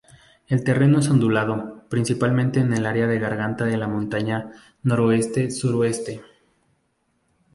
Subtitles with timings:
[0.47, 6.23] El terreno es ondulado, principalmente en el área de garganta de la montaña noroeste-sureste.